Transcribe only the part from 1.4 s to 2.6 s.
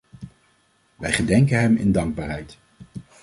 hem in dankbaarheid.